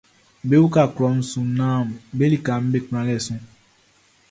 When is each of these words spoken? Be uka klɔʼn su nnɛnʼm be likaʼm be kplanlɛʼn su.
Be 0.47 0.55
uka 0.65 0.83
klɔʼn 0.95 1.17
su 1.29 1.39
nnɛnʼm 1.47 1.87
be 2.17 2.25
likaʼm 2.31 2.63
be 2.71 2.77
kplanlɛʼn 2.85 3.21
su. 3.25 3.33